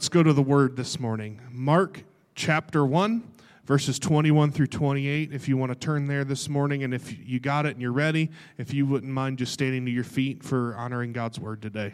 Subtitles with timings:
[0.00, 1.38] let's go to the word this morning.
[1.50, 2.04] Mark
[2.34, 3.22] chapter 1,
[3.66, 5.30] verses 21 through 28.
[5.30, 7.92] If you want to turn there this morning, and if you got it and you're
[7.92, 11.92] ready, if you wouldn't mind just standing to your feet for honoring God's word today.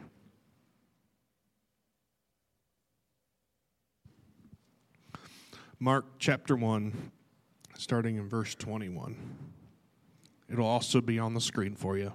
[5.80, 7.10] Mark chapter 1,
[7.76, 9.16] starting in verse 21.
[10.48, 12.12] It'll also be on the screen for you.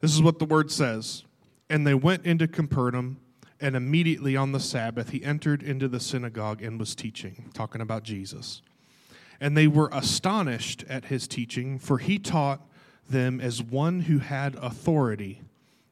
[0.00, 1.24] This is what the word says.
[1.68, 3.18] And they went into Capernaum
[3.60, 8.02] and immediately on the Sabbath, he entered into the synagogue and was teaching, talking about
[8.02, 8.62] Jesus.
[9.40, 12.66] And they were astonished at his teaching, for he taught
[13.08, 15.42] them as one who had authority,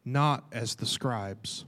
[0.05, 1.65] not as the scribes.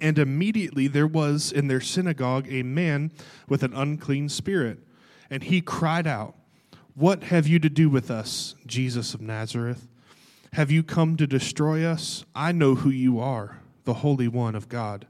[0.00, 3.12] And immediately there was in their synagogue a man
[3.48, 4.78] with an unclean spirit,
[5.30, 6.34] and he cried out,
[6.94, 9.88] What have you to do with us, Jesus of Nazareth?
[10.54, 12.24] Have you come to destroy us?
[12.34, 15.06] I know who you are the Holy One of God.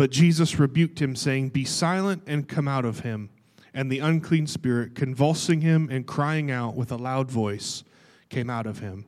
[0.00, 3.28] But Jesus rebuked him, saying, Be silent and come out of him.
[3.74, 7.84] And the unclean spirit, convulsing him and crying out with a loud voice,
[8.30, 9.04] came out of him.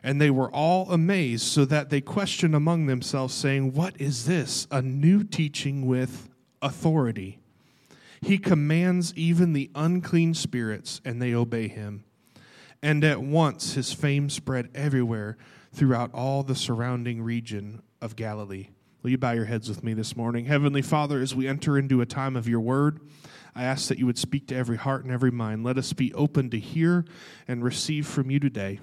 [0.00, 4.68] And they were all amazed, so that they questioned among themselves, saying, What is this?
[4.70, 6.28] A new teaching with
[6.62, 7.40] authority.
[8.20, 12.04] He commands even the unclean spirits, and they obey him.
[12.80, 15.36] And at once his fame spread everywhere
[15.72, 18.68] throughout all the surrounding region of Galilee.
[19.02, 20.44] Will you bow your heads with me this morning?
[20.44, 23.00] Heavenly Father, as we enter into a time of your word,
[23.52, 25.64] I ask that you would speak to every heart and every mind.
[25.64, 27.04] Let us be open to hear
[27.48, 28.78] and receive from you today.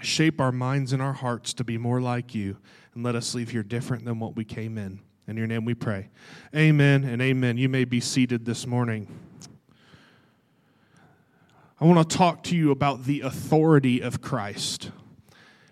[0.00, 2.58] Shape our minds and our hearts to be more like you,
[2.94, 5.00] and let us leave here different than what we came in.
[5.26, 6.10] In your name we pray.
[6.54, 7.58] Amen and amen.
[7.58, 9.08] You may be seated this morning.
[11.80, 14.92] I want to talk to you about the authority of Christ.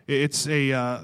[0.08, 1.00] It's a uh,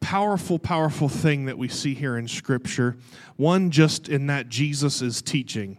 [0.00, 2.96] powerful, powerful thing that we see here in Scripture.
[3.36, 5.78] One, just in that Jesus is teaching.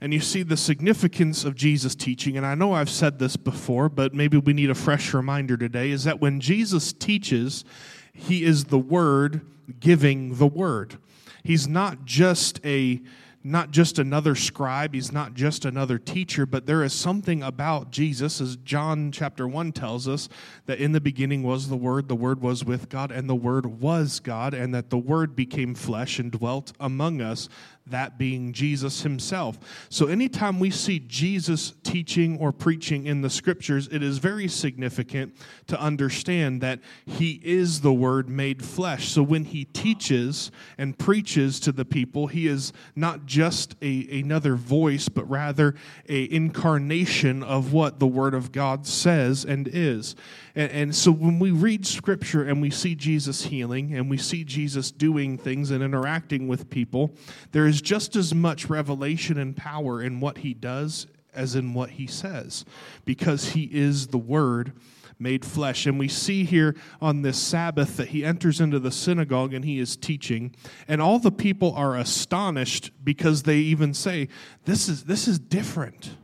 [0.00, 3.88] And you see the significance of Jesus' teaching, and I know I've said this before,
[3.88, 7.64] but maybe we need a fresh reminder today, is that when Jesus teaches,
[8.12, 9.42] he is the Word
[9.78, 10.98] giving the Word.
[11.44, 13.00] He's not just a
[13.44, 18.40] not just another scribe, he's not just another teacher, but there is something about Jesus,
[18.40, 20.28] as John chapter 1 tells us,
[20.66, 23.80] that in the beginning was the Word, the Word was with God, and the Word
[23.80, 27.48] was God, and that the Word became flesh and dwelt among us
[27.86, 29.58] that being Jesus himself.
[29.88, 35.34] So, anytime we see Jesus teaching or preaching in the scriptures, it is very significant
[35.66, 39.08] to understand that he is the Word made flesh.
[39.08, 44.54] So, when he teaches and preaches to the people, he is not just a, another
[44.54, 45.74] voice, but rather
[46.08, 50.14] a incarnation of what the Word of God says and is.
[50.54, 54.44] And, and so, when we read scripture and we see Jesus healing and we see
[54.44, 57.14] Jesus doing things and interacting with people,
[57.50, 61.90] there is just as much revelation and power in what he does as in what
[61.90, 62.64] he says,
[63.04, 64.72] because he is the Word
[65.18, 65.86] made flesh.
[65.86, 69.78] And we see here on this Sabbath that he enters into the synagogue and he
[69.78, 70.54] is teaching,
[70.88, 74.28] and all the people are astonished because they even say,
[74.64, 76.16] This is, this is different.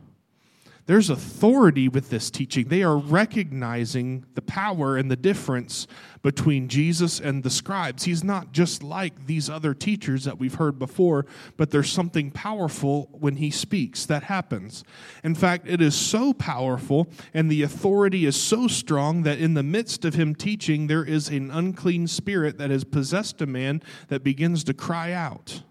[0.89, 2.67] There's authority with this teaching.
[2.67, 5.85] They are recognizing the power and the difference
[6.23, 8.05] between Jesus and the scribes.
[8.05, 11.27] He's not just like these other teachers that we've heard before,
[11.57, 14.83] but there's something powerful when he speaks that happens.
[15.23, 19.61] In fact, it is so powerful and the authority is so strong that in the
[19.61, 24.23] midst of him teaching, there is an unclean spirit that has possessed a man that
[24.23, 25.61] begins to cry out.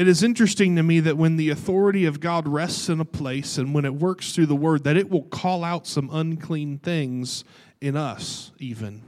[0.00, 3.58] It is interesting to me that when the authority of God rests in a place
[3.58, 7.44] and when it works through the word, that it will call out some unclean things
[7.82, 9.02] in us, even.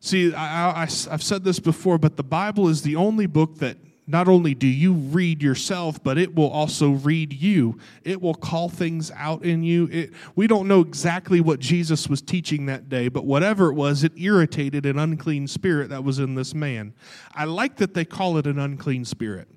[0.00, 4.26] See, I, have said this before, but the Bible is the only book that not
[4.26, 7.78] only do you read yourself, but it will also read you.
[8.02, 9.88] It will call things out in you.
[9.92, 14.02] It, we don't know exactly what Jesus was teaching that day, but whatever it was,
[14.02, 16.94] it irritated an unclean spirit that was in this man.
[17.34, 19.48] I like that they call it an unclean spirit.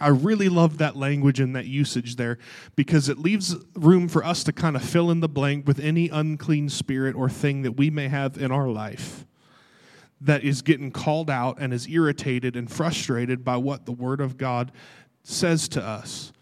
[0.00, 2.38] I really love that language and that usage there
[2.76, 6.08] because it leaves room for us to kind of fill in the blank with any
[6.08, 9.26] unclean spirit or thing that we may have in our life
[10.20, 14.36] that is getting called out and is irritated and frustrated by what the Word of
[14.36, 14.72] God
[15.22, 16.32] says to us.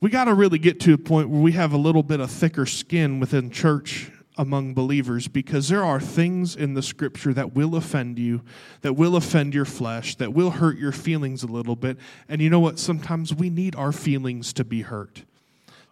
[0.00, 2.30] We got to really get to a point where we have a little bit of
[2.30, 7.76] thicker skin within church among believers because there are things in the scripture that will
[7.76, 8.42] offend you,
[8.80, 11.98] that will offend your flesh, that will hurt your feelings a little bit.
[12.28, 12.78] And you know what?
[12.78, 15.24] Sometimes we need our feelings to be hurt.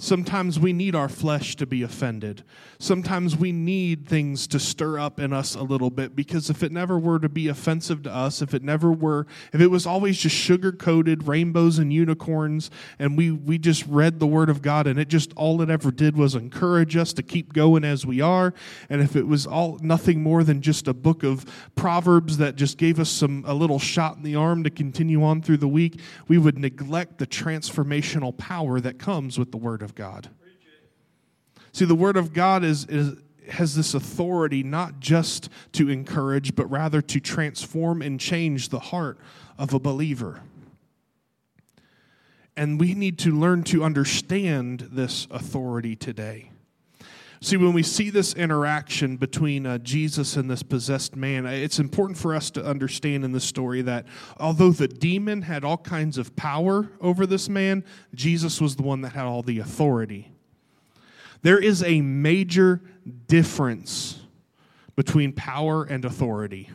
[0.03, 2.43] Sometimes we need our flesh to be offended.
[2.79, 6.73] Sometimes we need things to stir up in us a little bit because if it
[6.73, 10.17] never were to be offensive to us, if it never were, if it was always
[10.17, 14.87] just sugar coated rainbows and unicorns, and we, we just read the Word of God
[14.87, 18.23] and it just all it ever did was encourage us to keep going as we
[18.23, 18.55] are,
[18.89, 21.45] and if it was all nothing more than just a book of
[21.75, 25.43] Proverbs that just gave us some a little shot in the arm to continue on
[25.43, 29.90] through the week, we would neglect the transformational power that comes with the Word of
[29.91, 30.29] of God.
[31.73, 33.17] See, the Word of God is, is,
[33.49, 39.19] has this authority not just to encourage, but rather to transform and change the heart
[39.59, 40.43] of a believer.
[42.57, 46.50] And we need to learn to understand this authority today.
[47.43, 52.19] See, when we see this interaction between uh, Jesus and this possessed man, it's important
[52.19, 54.05] for us to understand in the story that
[54.39, 57.83] although the demon had all kinds of power over this man,
[58.15, 60.31] Jesus was the one that had all the authority.
[61.41, 62.83] There is a major
[63.27, 64.21] difference
[64.95, 66.69] between power and authority.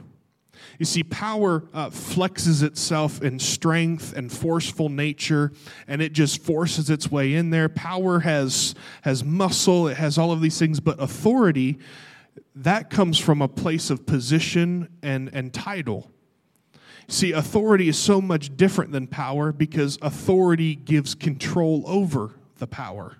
[0.80, 5.52] You see, power uh, flexes itself in strength and forceful nature,
[5.88, 7.70] and it just forces its way in there.
[7.70, 11.80] Power has, has muscle, it has all of these things, but authority,
[12.56, 16.12] that comes from a place of position and, and title.
[17.08, 23.18] See, authority is so much different than power because authority gives control over the power.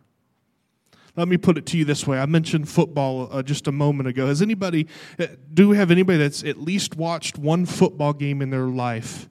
[1.16, 2.20] Let me put it to you this way.
[2.20, 4.28] I mentioned football uh, just a moment ago.
[4.28, 8.50] Has anybody, uh, do we have anybody that's at least watched one football game in
[8.50, 9.30] their life?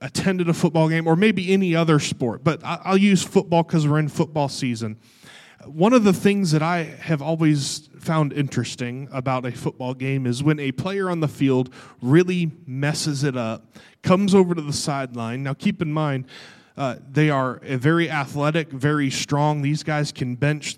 [0.00, 3.98] Attended a football game, or maybe any other sport, but I'll use football because we're
[3.98, 4.96] in football season.
[5.66, 10.42] One of the things that I have always found interesting about a football game is
[10.42, 15.42] when a player on the field really messes it up, comes over to the sideline.
[15.42, 16.24] Now, keep in mind,
[16.76, 19.62] uh, they are very athletic, very strong.
[19.62, 20.76] These guys can bench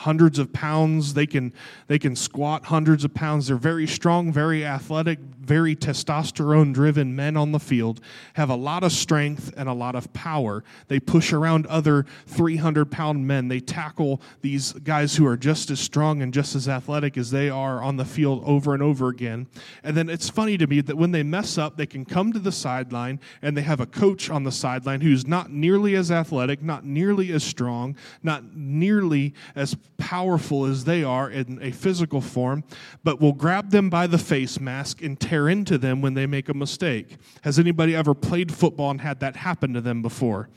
[0.00, 1.12] hundreds of pounds.
[1.12, 1.52] They can
[1.86, 3.48] they can squat hundreds of pounds.
[3.48, 8.00] They're very strong, very athletic, very testosterone driven men on the field.
[8.34, 10.64] Have a lot of strength and a lot of power.
[10.88, 13.48] They push around other 300 pound men.
[13.48, 17.50] They tackle these guys who are just as strong and just as athletic as they
[17.50, 19.48] are on the field over and over again.
[19.82, 22.38] And then it's funny to me that when they mess up, they can come to
[22.38, 26.62] the sideline and they have a coach on the sideline who's not nearly as athletic,
[26.62, 32.64] not nearly as strong, not nearly as powerful as they are in a physical form,
[33.04, 36.48] but will grab them by the face mask and tear into them when they make
[36.48, 37.16] a mistake.
[37.42, 40.48] Has anybody ever played football and had that happen to them before?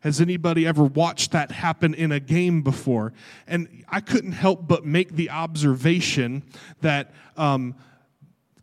[0.00, 3.12] Has anybody ever watched that happen in a game before?
[3.46, 6.42] And I couldn't help but make the observation
[6.80, 7.74] that, um,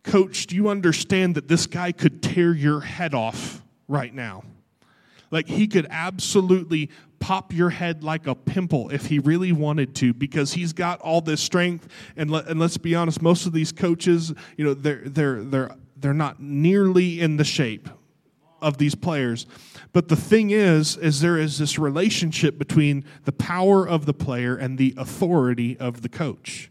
[0.02, 4.42] Coach, do you understand that this guy could tear your head off right now?
[5.30, 10.12] Like he could absolutely pop your head like a pimple if he really wanted to
[10.12, 11.88] because he's got all this strength.
[12.16, 15.70] And, let, and let's be honest most of these coaches you know they're they're they're
[15.96, 17.88] they're not nearly in the shape
[18.60, 19.46] of these players.
[19.92, 24.56] But the thing is is there is this relationship between the power of the player
[24.56, 26.70] and the authority of the coach.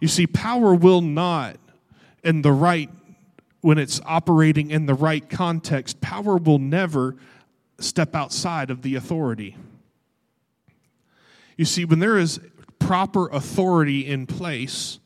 [0.00, 1.56] You see power will not
[2.24, 2.90] in the right
[3.60, 7.16] when it's operating in the right context power will never
[7.82, 9.56] step outside of the authority.
[11.56, 12.40] You see, when there is
[12.78, 14.98] proper authority in place,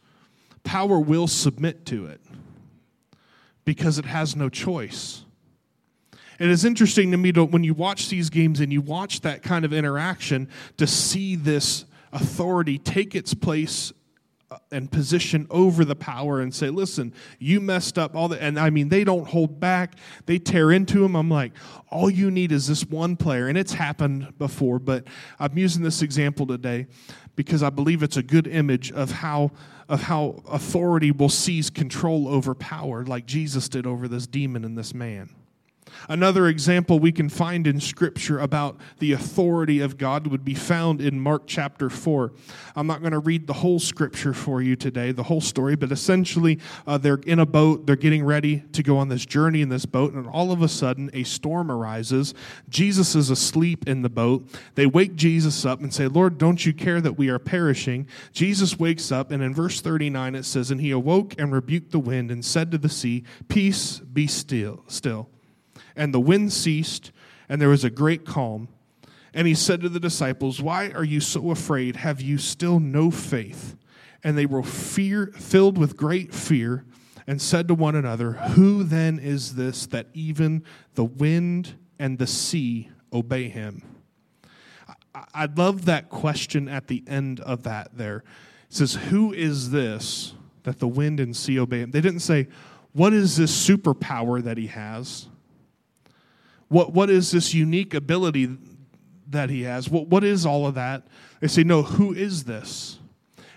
[0.63, 2.21] power will submit to it
[3.65, 5.25] because it has no choice.
[6.39, 9.43] It is interesting to me to, when you watch these games and you watch that
[9.43, 13.93] kind of interaction to see this authority take its place
[14.49, 18.61] Uh, and position over the power and say, listen, you messed up all the, and
[18.61, 19.97] I mean, they don't hold back.
[20.27, 21.17] They tear into him.
[21.17, 21.51] I'm like,
[21.91, 23.49] all you need is this one player.
[23.49, 25.03] And it's happened before, but
[25.41, 26.87] I'm using this example today
[27.35, 29.51] because I believe it's a good image of how,
[29.89, 34.79] of how authority will seize control over power like Jesus did over this demon and
[34.79, 35.31] this man.
[36.09, 41.01] Another example we can find in Scripture about the authority of God would be found
[41.01, 42.33] in Mark chapter 4.
[42.77, 45.91] I'm not going to read the whole Scripture for you today, the whole story, but
[45.91, 49.69] essentially uh, they're in a boat, they're getting ready to go on this journey in
[49.69, 52.35] this boat, and all of a sudden a storm arises.
[52.69, 54.47] Jesus is asleep in the boat.
[54.75, 58.07] They wake Jesus up and say, Lord, don't you care that we are perishing?
[58.33, 61.99] Jesus wakes up, and in verse 39 it says, And he awoke and rebuked the
[61.99, 64.85] wind and said to the sea, Peace, be still.
[64.87, 65.29] still.
[65.97, 67.11] And the wind ceased,
[67.49, 68.69] and there was a great calm.
[69.33, 71.97] And he said to the disciples, Why are you so afraid?
[71.97, 73.77] Have you still no faith?
[74.23, 76.85] And they were fear, filled with great fear
[77.27, 82.27] and said to one another, Who then is this that even the wind and the
[82.27, 83.83] sea obey him?
[85.35, 88.19] I love that question at the end of that there.
[88.69, 91.91] It says, Who is this that the wind and sea obey him?
[91.91, 92.49] They didn't say,
[92.93, 95.29] What is this superpower that he has?
[96.69, 98.57] What, what is this unique ability
[99.29, 99.89] that he has?
[99.89, 101.07] What, what is all of that?
[101.41, 102.99] They say, No, who is this?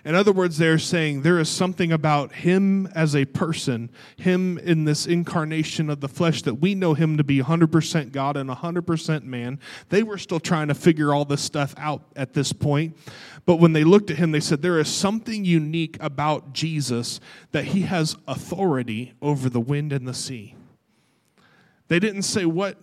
[0.06, 4.86] In other words, they're saying there is something about him as a person, him in
[4.86, 9.24] this incarnation of the flesh, that we know him to be 100% God and 100%
[9.24, 9.60] man.
[9.90, 12.98] They were still trying to figure all this stuff out at this point.
[13.46, 17.20] But when they looked at him, they said, There is something unique about Jesus
[17.52, 20.56] that he has authority over the wind and the sea.
[21.90, 22.78] They didn't say, What,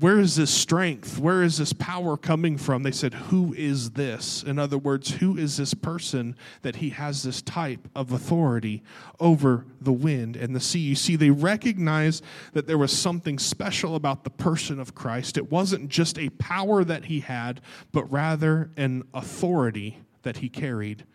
[0.00, 1.18] where is this strength?
[1.18, 2.82] Where is this power coming from?
[2.82, 4.42] They said, Who is this?
[4.42, 8.82] In other words, who is this person that he has this type of authority
[9.18, 10.78] over the wind and the sea?
[10.78, 15.38] You see, they recognized that there was something special about the person of Christ.
[15.38, 17.62] It wasn't just a power that he had,
[17.92, 21.06] but rather an authority that he carried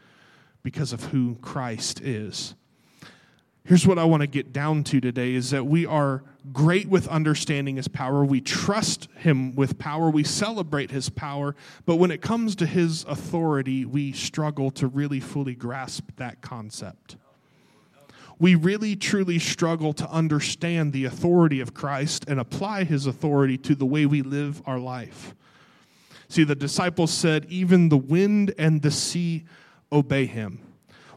[0.63, 2.55] because of who Christ is.
[3.65, 6.21] Here's what I want to get down to today is that we are
[6.53, 8.23] great with understanding his power.
[8.23, 10.11] We trust him with power.
[10.11, 11.55] We celebrate his power.
[11.87, 17.17] But when it comes to his authority, we struggle to really fully grasp that concept.
[18.37, 23.73] We really truly struggle to understand the authority of Christ and apply his authority to
[23.73, 25.33] the way we live our life.
[26.27, 29.45] See, the disciples said, Even the wind and the sea
[29.91, 30.59] obey him.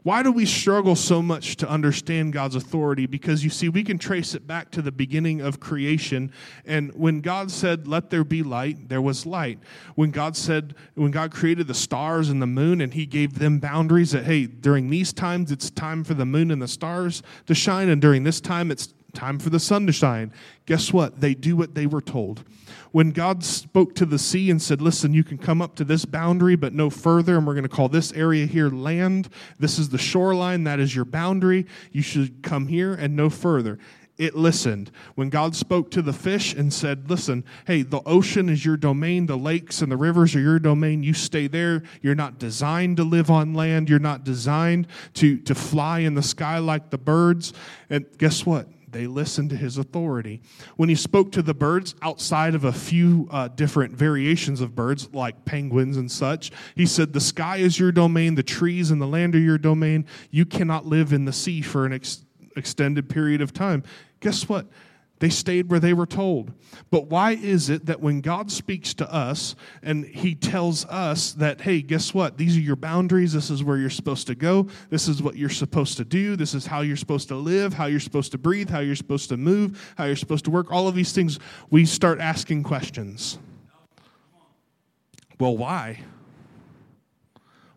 [0.03, 3.07] Why do we struggle so much to understand God's authority?
[3.07, 6.33] Because you see, we can trace it back to the beginning of creation.
[6.65, 9.59] And when God said, Let there be light, there was light.
[9.95, 13.59] When God said, when God created the stars and the moon and He gave them
[13.59, 17.55] boundaries that, hey, during these times it's time for the moon and the stars to
[17.55, 20.33] shine, and during this time it's time for the sun to shine.
[20.67, 21.21] Guess what?
[21.21, 22.45] They do what they were told.
[22.93, 26.05] When God spoke to the sea and said, Listen, you can come up to this
[26.05, 29.29] boundary, but no further, and we're going to call this area here land.
[29.59, 31.67] This is the shoreline, that is your boundary.
[31.93, 33.79] You should come here and no further
[34.19, 34.91] it listened.
[35.15, 39.27] When God spoke to the fish and said, Listen, hey, the ocean is your domain,
[39.27, 41.85] the lakes and the rivers are your domain, you stay there.
[42.03, 46.23] You're not designed to live on land, you're not designed to, to fly in the
[46.23, 47.53] sky like the birds.
[47.89, 48.67] And guess what?
[48.91, 50.41] They listened to his authority.
[50.77, 55.09] When he spoke to the birds outside of a few uh, different variations of birds,
[55.13, 59.07] like penguins and such, he said, The sky is your domain, the trees and the
[59.07, 60.07] land are your domain.
[60.31, 62.25] You cannot live in the sea for an ex-
[62.57, 63.83] extended period of time.
[64.21, 64.67] Guess what?
[65.21, 66.53] They stayed where they were told.
[66.91, 71.61] But why is it that when God speaks to us and He tells us that,
[71.61, 72.39] hey, guess what?
[72.39, 73.33] These are your boundaries.
[73.33, 74.69] This is where you're supposed to go.
[74.91, 76.37] This is what you're supposed to do.
[76.37, 79.29] This is how you're supposed to live, how you're supposed to breathe, how you're supposed
[79.31, 80.71] to move, how you're supposed to work.
[80.71, 83.39] All of these things, we start asking questions.
[85.41, 86.01] Well, why?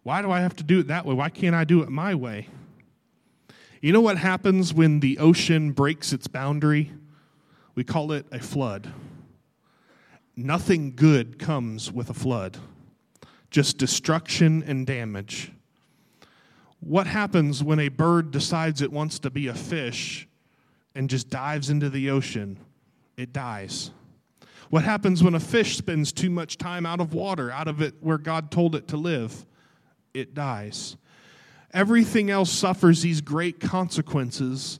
[0.03, 1.15] Why do I have to do it that way?
[1.15, 2.47] Why can't I do it my way?
[3.81, 6.91] You know what happens when the ocean breaks its boundary?
[7.75, 8.91] We call it a flood.
[10.35, 12.57] Nothing good comes with a flood,
[13.49, 15.51] just destruction and damage.
[16.79, 20.27] What happens when a bird decides it wants to be a fish
[20.95, 22.57] and just dives into the ocean?
[23.17, 23.91] It dies.
[24.69, 27.95] What happens when a fish spends too much time out of water, out of it
[27.99, 29.45] where God told it to live?
[30.13, 30.97] It dies.
[31.73, 34.79] Everything else suffers these great consequences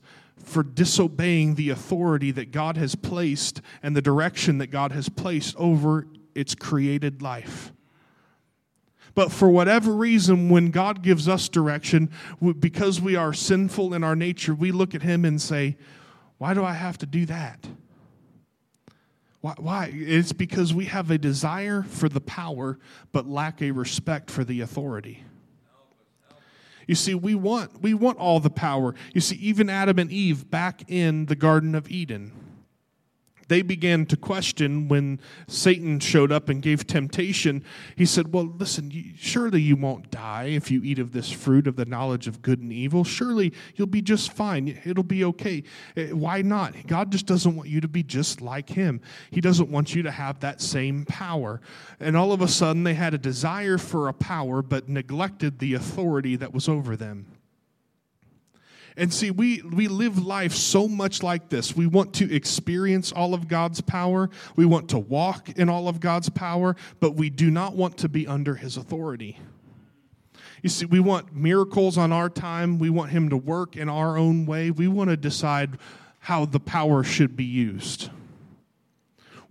[0.52, 5.56] for disobeying the authority that God has placed and the direction that God has placed
[5.56, 7.72] over its created life.
[9.14, 12.10] But for whatever reason, when God gives us direction,
[12.58, 15.76] because we are sinful in our nature, we look at Him and say,
[16.38, 17.66] Why do I have to do that?
[19.40, 19.54] Why?
[19.58, 19.90] why?
[19.92, 22.78] It's because we have a desire for the power,
[23.10, 25.24] but lack a respect for the authority.
[26.92, 28.94] You see, we want, we want all the power.
[29.14, 32.32] You see, even Adam and Eve back in the Garden of Eden,
[33.48, 37.64] they began to question when Satan showed up and gave temptation.
[37.96, 41.76] He said, Well, listen, surely you won't die if you eat of this fruit of
[41.76, 43.04] the knowledge of good and evil.
[43.04, 44.80] Surely you'll be just fine.
[44.84, 45.62] It'll be okay.
[45.96, 46.86] Eh, why not?
[46.86, 50.10] God just doesn't want you to be just like Him, He doesn't want you to
[50.10, 51.60] have that same power.
[52.00, 55.74] And all of a sudden, they had a desire for a power, but neglected the
[55.74, 57.26] authority that was over them.
[58.96, 61.74] And see, we, we live life so much like this.
[61.74, 65.98] We want to experience all of God's power, we want to walk in all of
[66.00, 69.38] God's power, but we do not want to be under His authority.
[70.62, 74.16] You see, we want miracles on our time, we want Him to work in our
[74.16, 75.78] own way, we want to decide
[76.20, 78.10] how the power should be used.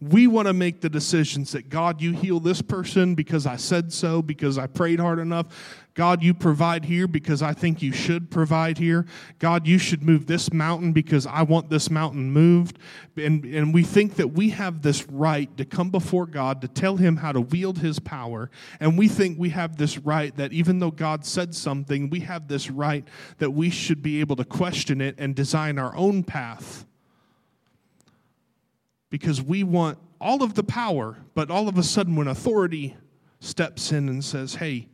[0.02, 3.94] we want to make the decisions that God, you heal this person because I said
[3.94, 5.81] so, because I prayed hard enough.
[5.94, 9.06] God, you provide here because I think you should provide here.
[9.40, 12.80] God, you should move this mountain because I want this mountain moved.
[13.18, 16.96] And, and we think that we have this right to come before God to tell
[16.96, 18.50] him how to wield his power.
[18.80, 22.48] And we think we have this right that even though God said something, we have
[22.48, 23.06] this right
[23.40, 26.86] that we should be able to question it and design our own path
[29.10, 32.96] because we want all of the power, but all of a sudden, when authority
[33.40, 34.88] steps in and says, hey,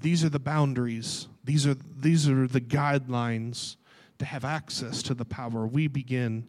[0.00, 3.76] these are the boundaries, these are, these are the guidelines
[4.18, 6.48] to have access to the power, we begin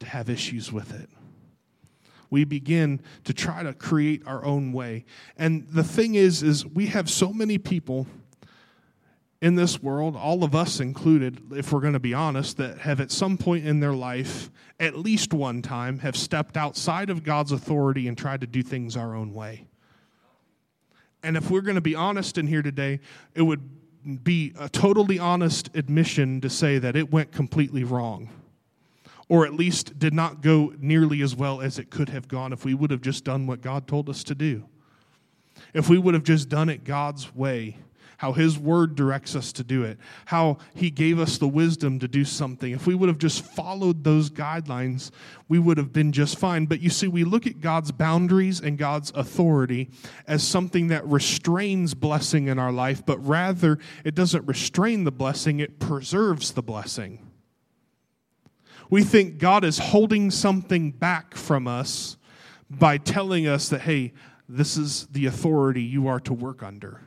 [0.00, 1.08] to have issues with it.
[2.28, 5.04] We begin to try to create our own way.
[5.36, 8.06] And the thing is, is we have so many people
[9.42, 13.00] in this world, all of us included, if we're going to be honest, that have
[13.00, 17.52] at some point in their life, at least one time, have stepped outside of God's
[17.52, 19.66] authority and tried to do things our own way.
[21.26, 23.00] And if we're going to be honest in here today,
[23.34, 28.28] it would be a totally honest admission to say that it went completely wrong.
[29.28, 32.64] Or at least did not go nearly as well as it could have gone if
[32.64, 34.68] we would have just done what God told us to do.
[35.74, 37.76] If we would have just done it God's way
[38.18, 42.08] how His Word directs us to do it, how He gave us the wisdom to
[42.08, 42.72] do something.
[42.72, 45.10] If we would have just followed those guidelines,
[45.48, 46.66] we would have been just fine.
[46.66, 49.90] But you see, we look at God's boundaries and God's authority
[50.26, 55.60] as something that restrains blessing in our life, but rather it doesn't restrain the blessing,
[55.60, 57.26] it preserves the blessing.
[58.88, 62.16] We think God is holding something back from us
[62.70, 64.12] by telling us that, hey,
[64.48, 67.00] this is the authority you are to work under.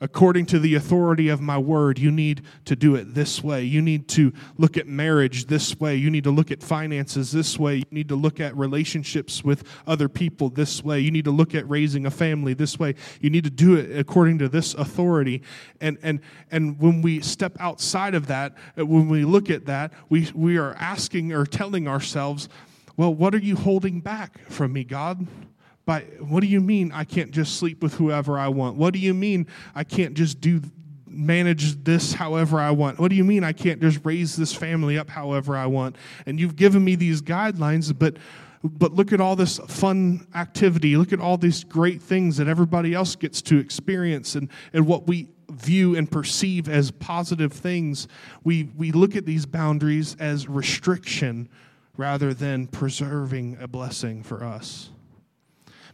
[0.00, 3.64] According to the authority of my word, you need to do it this way.
[3.64, 5.96] You need to look at marriage this way.
[5.96, 7.78] You need to look at finances this way.
[7.78, 11.00] You need to look at relationships with other people this way.
[11.00, 12.94] You need to look at raising a family this way.
[13.20, 15.42] You need to do it according to this authority.
[15.80, 16.20] And, and,
[16.52, 20.58] and when we step outside of that, uh, when we look at that, we, we
[20.58, 22.48] are asking or telling ourselves,
[22.96, 25.26] well, what are you holding back from me, God?
[25.88, 28.76] By what do you mean I can't just sleep with whoever I want?
[28.76, 30.60] What do you mean I can't just do
[31.06, 32.98] manage this however I want?
[32.98, 35.96] What do you mean I can't just raise this family up however I want?
[36.26, 38.18] And you've given me these guidelines, but
[38.62, 40.94] but look at all this fun activity.
[40.98, 45.06] Look at all these great things that everybody else gets to experience and, and what
[45.06, 48.08] we view and perceive as positive things.
[48.44, 51.48] We, we look at these boundaries as restriction
[51.96, 54.90] rather than preserving a blessing for us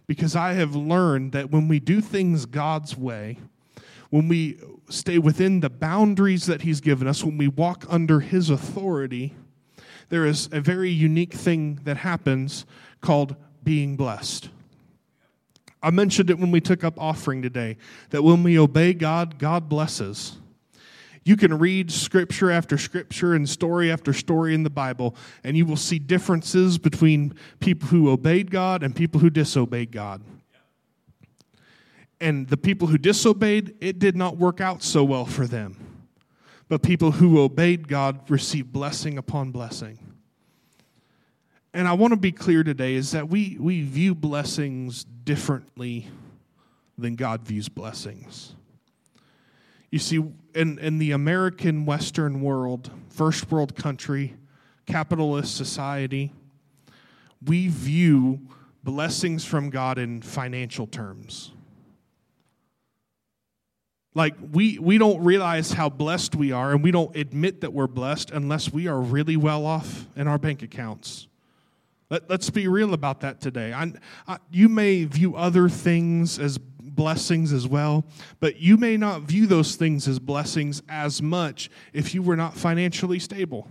[0.06, 3.38] because I have learned that when we do things God's way,
[4.10, 8.50] when we stay within the boundaries that He's given us, when we walk under His
[8.50, 9.34] authority,
[10.08, 12.66] there is a very unique thing that happens
[13.00, 14.50] called being blessed.
[15.82, 17.76] I mentioned it when we took up offering today
[18.10, 20.36] that when we obey God, God blesses.
[21.24, 25.64] You can read scripture after scripture and story after story in the Bible, and you
[25.64, 30.22] will see differences between people who obeyed God and people who disobeyed God.
[32.20, 35.76] And the people who disobeyed, it did not work out so well for them.
[36.68, 39.98] But people who obeyed God received blessing upon blessing.
[41.72, 46.06] And I want to be clear today is that we, we view blessings differently
[46.96, 48.54] than God views blessings.
[49.94, 50.24] You see,
[50.56, 54.34] in, in the American Western world, first world country,
[54.86, 56.32] capitalist society,
[57.46, 58.40] we view
[58.82, 61.52] blessings from God in financial terms.
[64.14, 67.86] Like, we, we don't realize how blessed we are, and we don't admit that we're
[67.86, 71.28] blessed unless we are really well off in our bank accounts.
[72.10, 73.72] Let, us be real about that today.
[73.72, 73.92] I,
[74.26, 76.58] I, you may view other things as
[76.94, 78.04] blessings as well,
[78.40, 82.54] but you may not view those things as blessings as much if you were not
[82.56, 83.68] financially stable.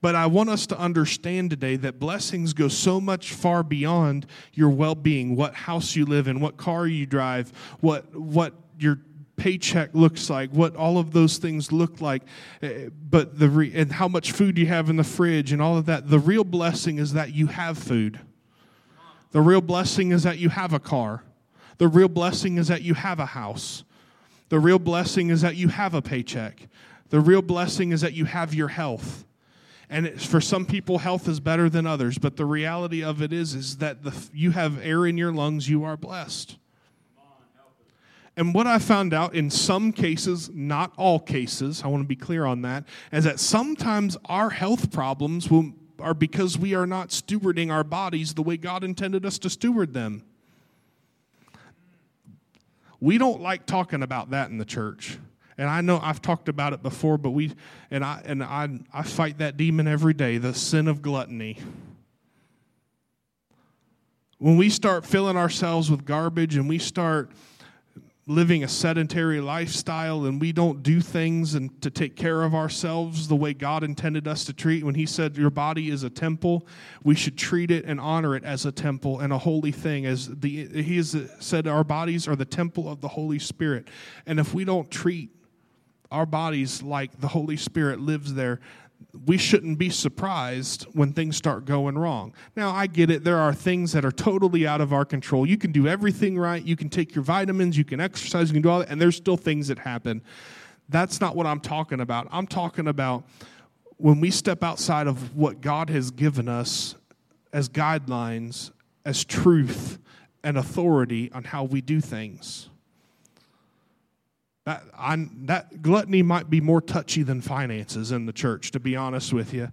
[0.00, 4.70] But I want us to understand today that blessings go so much far beyond your
[4.70, 9.00] well being, what house you live in, what car you drive, what, what your
[9.36, 12.22] paycheck looks like, what all of those things look like,
[12.62, 15.76] eh, but the re- and how much food you have in the fridge and all
[15.76, 16.08] of that.
[16.08, 18.20] The real blessing is that you have food.
[19.30, 21.22] The real blessing is that you have a car.
[21.78, 23.84] The real blessing is that you have a house.
[24.48, 26.68] The real blessing is that you have a paycheck.
[27.10, 29.24] The real blessing is that you have your health.
[29.90, 33.54] And for some people, health is better than others, but the reality of it is,
[33.54, 36.58] is that the, you have air in your lungs, you are blessed.
[38.36, 42.16] And what I found out in some cases, not all cases, I want to be
[42.16, 47.08] clear on that, is that sometimes our health problems will are because we are not
[47.08, 50.22] stewarding our bodies the way God intended us to steward them.
[53.00, 55.18] We don't like talking about that in the church.
[55.56, 57.52] And I know I've talked about it before, but we
[57.90, 61.58] and I and I I fight that demon every day, the sin of gluttony.
[64.38, 67.30] When we start filling ourselves with garbage and we start
[68.28, 73.26] living a sedentary lifestyle and we don't do things and to take care of ourselves
[73.26, 74.84] the way God intended us to treat.
[74.84, 76.66] When he said your body is a temple
[77.02, 80.04] we should treat it and honor it as a temple and a holy thing.
[80.04, 83.88] As the he has said our bodies are the temple of the Holy Spirit.
[84.26, 85.30] And if we don't treat
[86.10, 88.60] our bodies like the Holy Spirit lives there
[89.26, 92.34] we shouldn't be surprised when things start going wrong.
[92.56, 93.24] Now, I get it.
[93.24, 95.46] There are things that are totally out of our control.
[95.46, 96.62] You can do everything right.
[96.62, 97.78] You can take your vitamins.
[97.78, 98.48] You can exercise.
[98.48, 98.90] You can do all that.
[98.90, 100.22] And there's still things that happen.
[100.90, 102.28] That's not what I'm talking about.
[102.30, 103.24] I'm talking about
[103.96, 106.94] when we step outside of what God has given us
[107.52, 108.70] as guidelines,
[109.04, 109.98] as truth
[110.44, 112.68] and authority on how we do things.
[114.68, 118.96] That, I, that gluttony might be more touchy than finances in the church, to be
[118.96, 119.70] honest with you.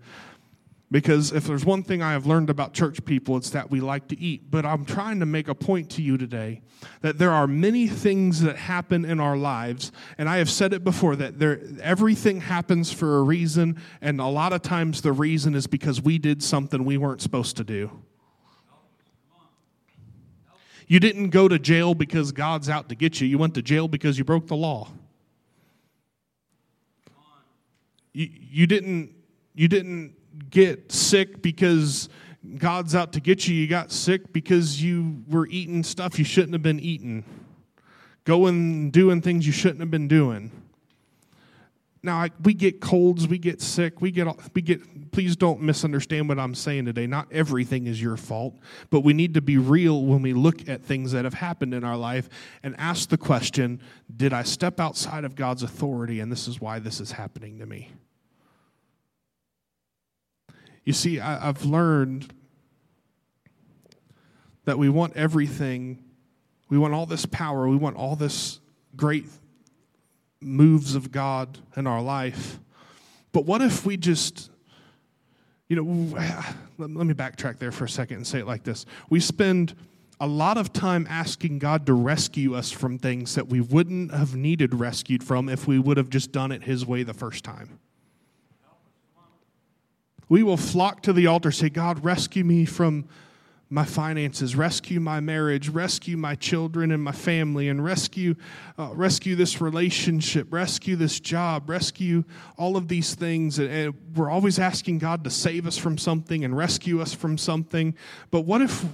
[0.90, 4.08] Because if there's one thing I have learned about church people, it's that we like
[4.08, 4.50] to eat.
[4.50, 6.62] But I'm trying to make a point to you today
[7.02, 10.86] that there are many things that happen in our lives, and I have said it
[10.86, 15.56] before that there, everything happens for a reason, and a lot of times the reason
[15.56, 17.92] is because we did something we weren't supposed to do.
[20.88, 23.28] You didn't go to jail because God's out to get you.
[23.28, 24.90] You went to jail because you broke the law.
[28.14, 29.14] You, you didn't
[29.56, 30.16] you didn't
[30.50, 32.10] get sick because
[32.58, 33.56] God's out to get you.
[33.56, 37.24] You got sick because you were eating stuff you shouldn't have been eating.
[38.24, 40.52] Going doing things you shouldn't have been doing.
[42.06, 45.12] Now I, we get colds, we get sick, we get we get.
[45.12, 47.08] Please don't misunderstand what I'm saying today.
[47.08, 48.56] Not everything is your fault,
[48.92, 51.84] but we need to be real when we look at things that have happened in
[51.84, 52.30] our life
[52.62, 53.82] and ask the question:
[54.16, 57.66] Did I step outside of God's authority, and this is why this is happening to
[57.66, 57.92] me?
[60.84, 62.32] You see, I, I've learned
[64.66, 66.04] that we want everything,
[66.70, 68.60] we want all this power, we want all this
[68.96, 69.26] great
[70.46, 72.60] moves of God in our life.
[73.32, 74.50] But what if we just,
[75.68, 75.84] you know,
[76.78, 78.86] let, me backtrack there for a second and say it like this.
[79.10, 79.76] We spend
[80.20, 84.36] a lot of time asking God to rescue us from things that we wouldn't have
[84.36, 87.80] needed rescued from if we would have just done it His way the first time.
[90.30, 93.08] We will flock to the altar, say, God, rescue me from
[93.70, 98.36] my finances, rescue my marriage, rescue my children and my family, and rescue,
[98.78, 102.24] uh, rescue this relationship, rescue this job, rescue
[102.58, 103.58] all of these things.
[103.58, 107.38] And, and we're always asking God to save us from something and rescue us from
[107.38, 107.96] something.
[108.30, 108.86] But what if,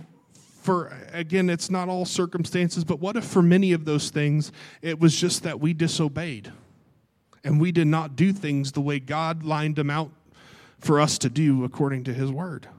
[0.61, 4.99] for again, it's not all circumstances, but what if for many of those things it
[4.99, 6.51] was just that we disobeyed
[7.43, 10.11] and we did not do things the way God lined them out
[10.79, 12.69] for us to do according to His word?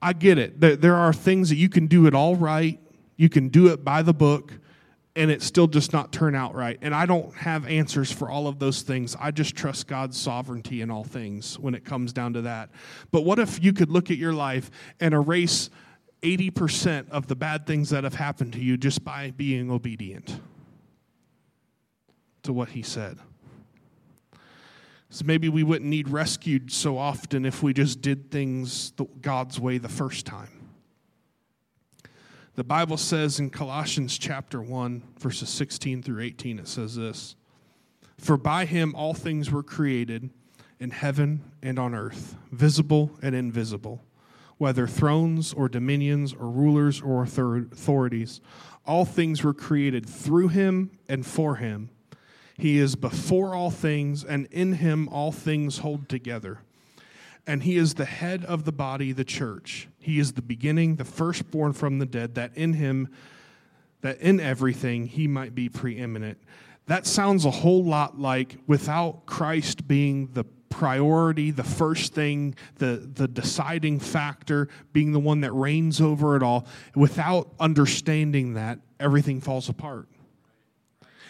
[0.00, 0.60] I get it.
[0.60, 2.78] There are things that you can do it all right,
[3.16, 4.52] you can do it by the book,
[5.16, 6.78] and it still just not turn out right.
[6.82, 9.16] And I don't have answers for all of those things.
[9.18, 12.68] I just trust God's sovereignty in all things when it comes down to that.
[13.10, 15.70] But what if you could look at your life and erase
[16.22, 20.38] 80% of the bad things that have happened to you just by being obedient
[22.42, 23.18] to what He said?
[25.08, 29.78] So maybe we wouldn't need rescued so often if we just did things God's way
[29.78, 30.50] the first time.
[32.56, 37.36] The Bible says in Colossians chapter 1, verses 16 through 18, it says this
[38.18, 40.30] For by him all things were created
[40.80, 44.02] in heaven and on earth, visible and invisible,
[44.58, 48.40] whether thrones or dominions or rulers or authorities.
[48.86, 51.90] All things were created through him and for him
[52.58, 56.60] he is before all things, and in him all things hold together.
[57.46, 59.88] And he is the head of the body, the church.
[59.98, 63.08] He is the beginning, the firstborn from the dead, that in him,
[64.00, 66.38] that in everything he might be preeminent.
[66.86, 73.08] That sounds a whole lot like without Christ being the priority, the first thing, the,
[73.14, 79.40] the deciding factor, being the one that reigns over it all, without understanding that, everything
[79.40, 80.08] falls apart.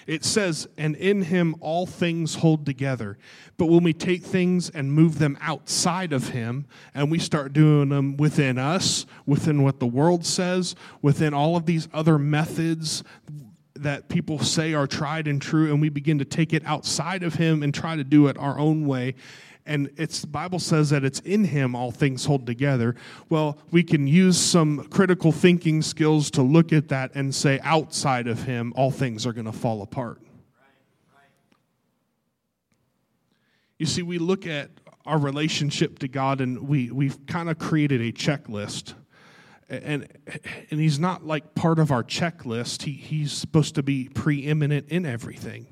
[0.07, 3.19] It says, and in him all things hold together.
[3.57, 7.89] But when we take things and move them outside of him, and we start doing
[7.89, 13.03] them within us, within what the world says, within all of these other methods
[13.75, 17.35] that people say are tried and true, and we begin to take it outside of
[17.35, 19.15] him and try to do it our own way,
[19.67, 22.95] and it's the Bible says that it's in him all things hold together.
[23.29, 28.29] Well, we can use some critical thinking skills to look at that and say outside
[28.29, 30.21] of him all things are going to fall apart.
[33.79, 34.71] You see, we look at
[35.05, 38.95] our relationship to God and we, we've kind of created a checklist.
[39.69, 40.07] And,
[40.71, 42.83] and he's not like part of our checklist.
[42.83, 45.67] He, he's supposed to be preeminent in everything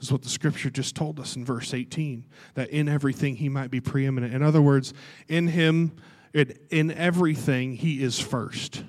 [0.00, 3.70] is what the scripture just told us in verse 18 that in everything he might
[3.70, 4.34] be preeminent.
[4.34, 4.92] In other words,
[5.28, 5.92] in him,
[6.34, 8.84] in everything, he is first.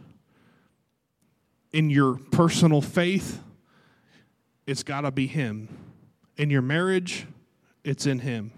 [1.72, 3.42] In your personal faith,
[4.66, 5.70] it's got to be him.
[6.36, 7.26] In your marriage,
[7.84, 8.52] it's in him.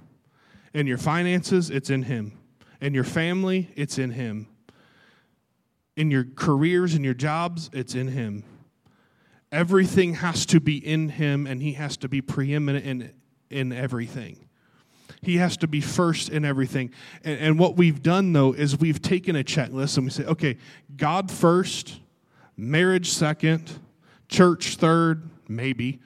[0.74, 2.38] In your finances, it's in him.
[2.82, 4.48] In your family, it's in him.
[5.96, 8.44] In your careers and your jobs, it's in him.
[9.52, 13.12] Everything has to be in him, and he has to be preeminent in,
[13.50, 14.48] in everything.
[15.22, 16.92] He has to be first in everything.
[17.24, 20.58] And, and what we've done, though, is we've taken a checklist and we say, okay,
[20.96, 22.00] God first,
[22.56, 23.80] marriage second,
[24.28, 26.00] church third, maybe,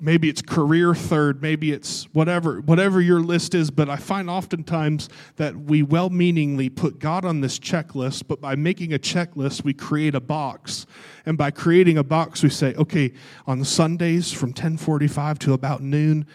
[0.00, 5.08] maybe it's career third maybe it's whatever whatever your list is but i find oftentimes
[5.36, 10.14] that we well-meaningly put god on this checklist but by making a checklist we create
[10.14, 10.86] a box.
[11.24, 13.12] And by creating a box we say okay
[13.46, 16.26] on sundays from 1045 to about noon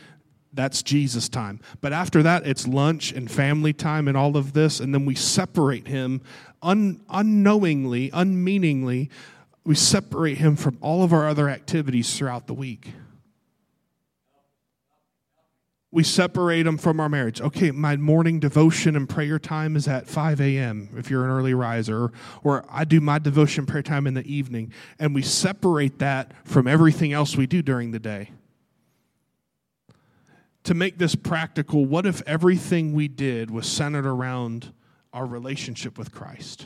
[0.53, 1.59] that's jesus time.
[1.81, 5.15] But after that it's lunch and family time and all of this and then we
[5.15, 6.21] separate him
[6.61, 9.09] un- unknowingly unmeaningly
[9.63, 12.93] we separate him from all of our other activities throughout the week
[15.91, 17.39] we separate them from our marriage.
[17.39, 20.89] Okay, my morning devotion and prayer time is at 5 a.m.
[20.97, 22.11] if you're an early riser,
[22.43, 26.67] or I do my devotion prayer time in the evening, and we separate that from
[26.67, 28.31] everything else we do during the day.
[30.65, 34.73] To make this practical, what if everything we did was centered around
[35.13, 36.65] our relationship with Christ?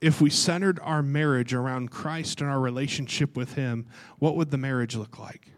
[0.00, 3.86] If we centered our marriage around Christ and our relationship with Him,
[4.20, 5.48] what would the marriage look like?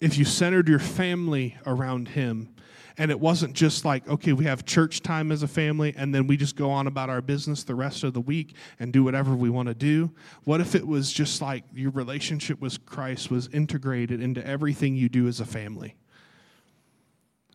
[0.00, 2.54] If you centered your family around him
[2.98, 6.26] and it wasn't just like okay we have church time as a family and then
[6.26, 9.34] we just go on about our business the rest of the week and do whatever
[9.34, 10.10] we want to do.
[10.44, 15.08] What if it was just like your relationship with christ was integrated into everything you
[15.08, 15.96] do as a family?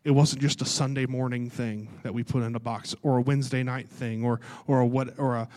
[0.03, 3.21] It wasn't just a sunday morning thing that we put in a box or a
[3.21, 5.49] wednesday night thing or or a what or a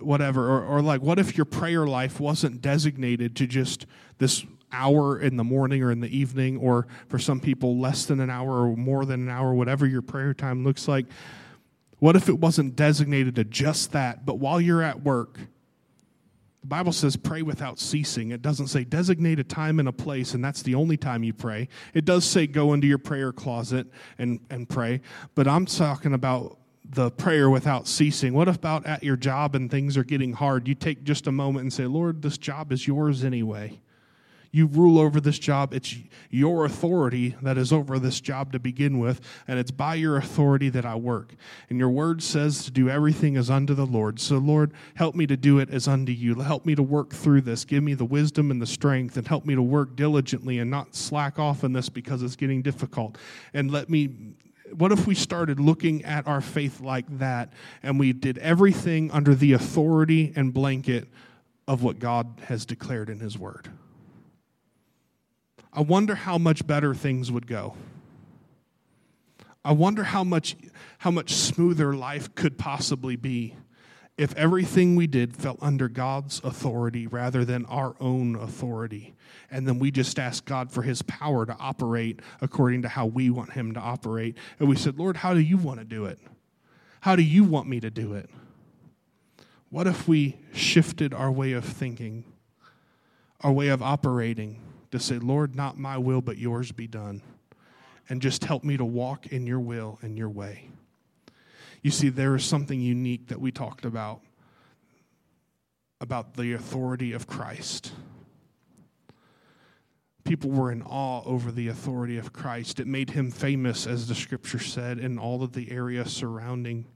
[0.00, 3.86] whatever or, or like what if your prayer life wasn't designated to just
[4.18, 8.20] this hour in the morning or in the evening, or for some people, less than
[8.20, 11.06] an hour or more than an hour, whatever your prayer time looks like.
[12.00, 15.38] What if it wasn't designated to just that, but while you're at work,
[16.60, 18.30] the Bible says pray without ceasing.
[18.30, 21.34] It doesn't say designate a time and a place, and that's the only time you
[21.34, 21.68] pray.
[21.92, 23.86] It does say go into your prayer closet
[24.18, 25.02] and, and pray,
[25.34, 28.34] but I'm talking about the prayer without ceasing.
[28.34, 30.68] What about at your job and things are getting hard?
[30.68, 33.80] You take just a moment and say, Lord, this job is yours anyway.
[34.54, 35.74] You rule over this job.
[35.74, 35.96] It's
[36.30, 40.68] your authority that is over this job to begin with, and it's by your authority
[40.68, 41.34] that I work.
[41.68, 44.20] And your word says to do everything as unto the Lord.
[44.20, 46.36] So, Lord, help me to do it as unto you.
[46.36, 47.64] Help me to work through this.
[47.64, 50.94] Give me the wisdom and the strength, and help me to work diligently and not
[50.94, 53.18] slack off in this because it's getting difficult.
[53.54, 54.36] And let me
[54.70, 59.34] what if we started looking at our faith like that and we did everything under
[59.34, 61.08] the authority and blanket
[61.66, 63.68] of what God has declared in His Word?
[65.74, 67.74] I wonder how much better things would go.
[69.64, 70.56] I wonder how much,
[70.98, 73.56] how much smoother life could possibly be
[74.16, 79.14] if everything we did fell under God's authority rather than our own authority.
[79.50, 83.30] And then we just asked God for his power to operate according to how we
[83.30, 84.36] want him to operate.
[84.60, 86.20] And we said, Lord, how do you want to do it?
[87.00, 88.30] How do you want me to do it?
[89.70, 92.24] What if we shifted our way of thinking,
[93.40, 94.60] our way of operating?
[94.94, 97.20] To say, Lord, not my will, but yours be done.
[98.08, 100.68] And just help me to walk in your will and your way.
[101.82, 104.20] You see, there is something unique that we talked about
[106.00, 107.92] about the authority of Christ.
[110.22, 112.78] People were in awe over the authority of Christ.
[112.78, 116.86] It made him famous, as the scripture said, in all of the area surrounding,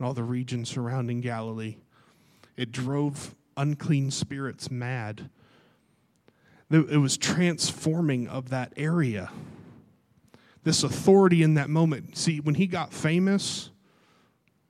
[0.00, 1.76] in all the region surrounding Galilee.
[2.56, 5.30] It drove unclean spirits mad
[6.70, 9.30] it was transforming of that area.
[10.64, 12.16] This authority in that moment.
[12.16, 13.70] See, when he got famous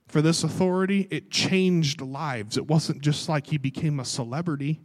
[0.09, 2.57] for this authority, it changed lives.
[2.57, 4.81] It wasn't just like he became a celebrity,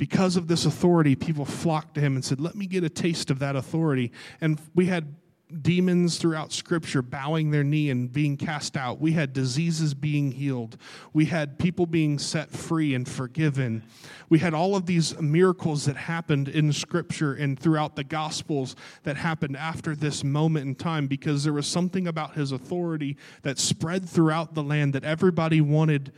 [0.00, 3.30] because of this authority, people flocked to him and said, Let me get a taste
[3.30, 4.12] of that authority.
[4.40, 5.14] And we had
[5.62, 9.00] demons throughout Scripture bowing their knee and being cast out.
[9.00, 10.76] We had diseases being healed.
[11.12, 13.82] We had people being set free and forgiven.
[14.28, 19.16] We had all of these miracles that happened in Scripture and throughout the Gospels that
[19.16, 24.08] happened after this moment in time because there was something about his authority that spread
[24.08, 26.12] throughout the land that everybody wanted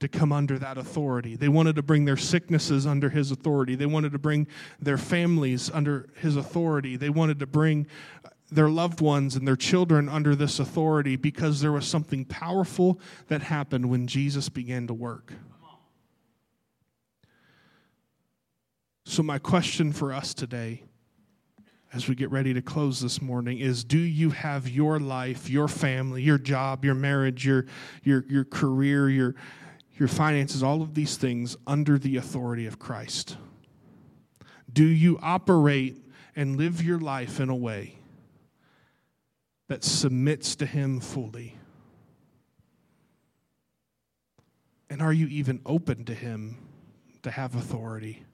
[0.00, 1.36] to come under that authority.
[1.36, 3.74] They wanted to bring their sicknesses under his authority.
[3.74, 4.46] They wanted to bring
[4.80, 6.96] their families under his authority.
[6.96, 7.86] They wanted to bring
[8.50, 13.42] their loved ones and their children under this authority because there was something powerful that
[13.42, 15.32] happened when Jesus began to work.
[19.04, 20.84] So, my question for us today,
[21.92, 25.66] as we get ready to close this morning, is do you have your life, your
[25.66, 27.66] family, your job, your marriage, your,
[28.04, 29.34] your, your career, your,
[29.98, 33.36] your finances, all of these things under the authority of Christ?
[34.72, 36.04] Do you operate
[36.36, 37.99] and live your life in a way
[39.70, 41.54] that submits to Him fully?
[44.90, 46.58] And are you even open to Him
[47.22, 48.24] to have authority?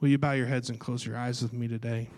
[0.00, 2.08] Will you bow your heads and close your eyes with me today?